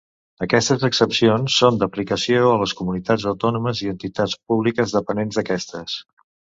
Aquestes 0.45 0.85
exempcions 0.87 1.57
són 1.65 1.77
d'aplicació 1.83 2.47
a 2.55 2.57
les 2.63 2.75
Comunitats 2.81 3.29
Autònomes 3.35 3.85
i 3.87 3.93
entitats 3.95 4.39
públiques 4.51 5.01
dependents 5.01 5.41
d'aquestes. 5.41 6.05